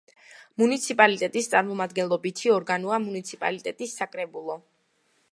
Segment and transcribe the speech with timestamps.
[0.59, 4.57] მუნიციპალიტეტის წარმომადგენლობითი ორგანოა მუნიციპალიტეტის საკრებულო.